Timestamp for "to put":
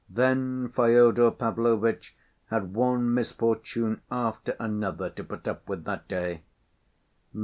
5.11-5.47